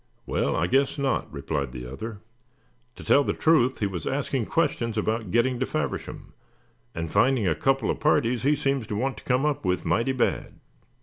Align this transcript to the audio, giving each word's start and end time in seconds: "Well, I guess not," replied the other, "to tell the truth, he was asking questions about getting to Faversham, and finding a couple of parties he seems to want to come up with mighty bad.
"Well, 0.25 0.55
I 0.55 0.65
guess 0.65 0.97
not," 0.97 1.31
replied 1.31 1.73
the 1.73 1.85
other, 1.85 2.21
"to 2.95 3.03
tell 3.03 3.23
the 3.23 3.33
truth, 3.33 3.77
he 3.77 3.85
was 3.85 4.07
asking 4.07 4.47
questions 4.47 4.97
about 4.97 5.29
getting 5.29 5.59
to 5.59 5.67
Faversham, 5.67 6.33
and 6.95 7.11
finding 7.11 7.47
a 7.47 7.53
couple 7.53 7.91
of 7.91 7.99
parties 7.99 8.41
he 8.41 8.55
seems 8.55 8.87
to 8.87 8.95
want 8.95 9.17
to 9.17 9.23
come 9.23 9.45
up 9.45 9.63
with 9.63 9.85
mighty 9.85 10.11
bad. 10.13 10.55